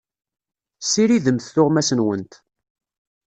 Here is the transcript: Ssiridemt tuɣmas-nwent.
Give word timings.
Ssiridemt 0.83 1.51
tuɣmas-nwent. 1.53 2.33